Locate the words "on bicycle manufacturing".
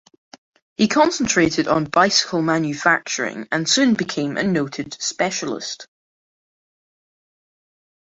1.67-3.47